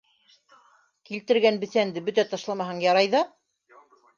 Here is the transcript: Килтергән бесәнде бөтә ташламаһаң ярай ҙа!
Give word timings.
Килтергән 1.09 1.61
бесәнде 1.65 2.03
бөтә 2.09 2.27
ташламаһаң 2.33 2.83
ярай 2.89 3.13
ҙа! 3.17 3.25